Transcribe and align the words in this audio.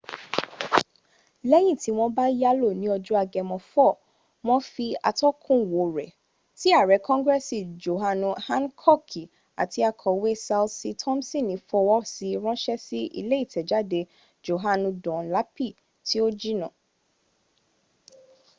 lẹ́yìn 1.49 1.77
tí 1.83 1.89
wọ́n 1.97 2.09
bá 2.17 2.25
yálò 2.41 2.69
ní 2.81 2.85
ọjọ́ 2.95 3.17
agemo 3.23 3.57
4 3.71 3.93
wọn 4.47 4.61
fi 4.73 4.85
atọ́kùnwò 5.09 5.81
rẹ̀ 5.97 6.11
ti 6.59 6.67
àrẹ 6.79 6.97
kongresi 7.07 7.57
johanu 7.83 8.29
hankoki 8.47 9.23
àti 9.61 9.79
akọ̀we 9.89 10.29
ṣalsi 10.47 10.89
tomsini 11.01 11.55
fọwọ́sí 11.69 12.27
ránṣẹ́ 12.43 12.81
sí 12.85 12.99
ilé 13.19 13.35
ìtẹ̀jáde 13.45 13.99
johanu 14.45 14.89
dunlapi 15.03 15.67
tí 16.07 16.15
ò 16.25 16.27
jìnà 16.39 16.67